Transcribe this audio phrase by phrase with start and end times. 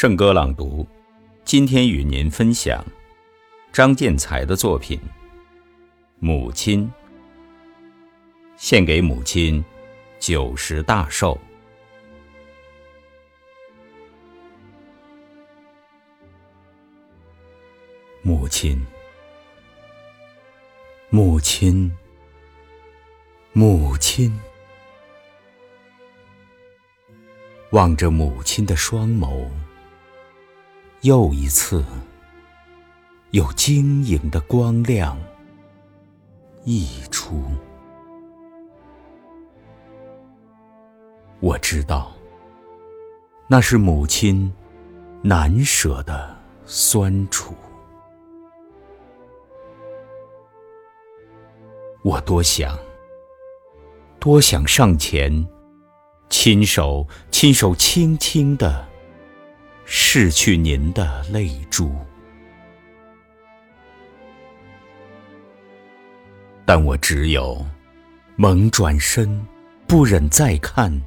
[0.00, 0.88] 圣歌朗读，
[1.44, 2.82] 今天与您分享
[3.70, 4.98] 张建才的作品
[6.18, 6.86] 《母亲》，
[8.56, 9.62] 献给母亲
[10.18, 11.38] 九十大寿。
[18.22, 18.82] 母亲，
[21.10, 21.94] 母亲，
[23.52, 24.40] 母亲，
[27.72, 29.46] 望着母亲的双眸。
[31.02, 31.82] 又一次，
[33.30, 35.18] 有晶莹的光亮
[36.64, 37.42] 溢出。
[41.40, 42.12] 我知道，
[43.48, 44.52] 那是母亲
[45.22, 46.36] 难舍的
[46.66, 47.54] 酸楚。
[52.02, 52.78] 我多想，
[54.18, 55.48] 多想上前，
[56.28, 58.89] 亲手、亲手轻轻的。
[59.92, 61.92] 拭去您的泪珠，
[66.64, 67.66] 但我只有
[68.36, 69.44] 猛转身，
[69.88, 71.02] 不忍再看，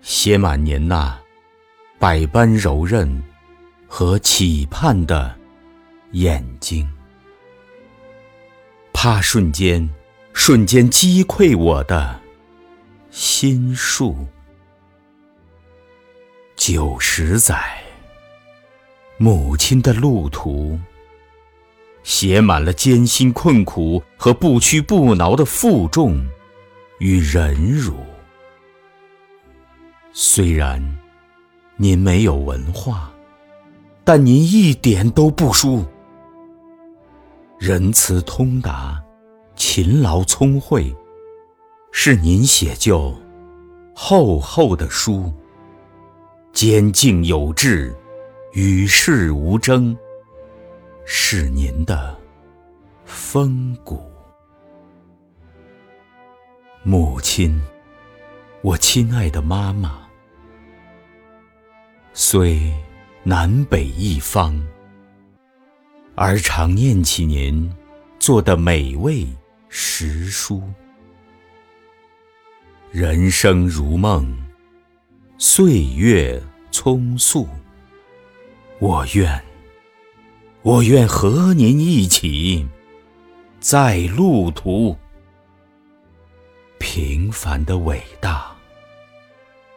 [0.00, 1.16] 写满您那
[1.96, 3.22] 百般柔韧
[3.86, 5.32] 和期盼的
[6.10, 6.84] 眼睛，
[8.92, 9.88] 怕瞬间，
[10.32, 12.20] 瞬间击溃我的
[13.12, 14.26] 心术。
[16.68, 17.80] 九十载，
[19.18, 20.76] 母亲的路途，
[22.02, 26.26] 写满了艰辛困苦和不屈不挠的负重
[26.98, 27.94] 与忍辱。
[30.12, 30.82] 虽然
[31.76, 33.12] 您没有文化，
[34.02, 35.86] 但您一点都不输。
[37.60, 39.00] 仁慈通达，
[39.54, 40.92] 勤劳聪慧，
[41.92, 43.14] 是您写就
[43.94, 45.32] 厚厚的书。
[46.56, 47.94] 坚静有致，
[48.54, 49.94] 与世无争，
[51.04, 52.18] 是您的
[53.04, 54.10] 风骨。
[56.82, 57.60] 母亲，
[58.62, 60.08] 我亲爱的妈妈，
[62.14, 62.72] 虽
[63.22, 64.58] 南北一方，
[66.14, 67.70] 而常念起您
[68.18, 69.26] 做的美味
[69.68, 70.62] 食蔬。
[72.90, 74.45] 人生如梦。
[75.38, 76.42] 岁月
[76.72, 77.46] 匆促，
[78.78, 79.42] 我愿，
[80.62, 82.66] 我愿和您一起，
[83.60, 84.96] 在路途。
[86.78, 88.50] 平凡的伟大，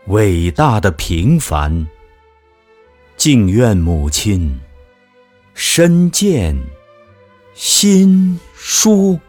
[0.08, 1.86] 伟大的平凡，
[3.18, 4.58] 敬愿母亲
[5.54, 6.58] 身健
[7.54, 9.20] 心舒。